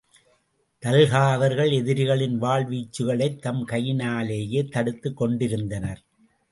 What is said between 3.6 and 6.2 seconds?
கையினாலேயே தடுத்துக் கொண்டிருந்தனர்.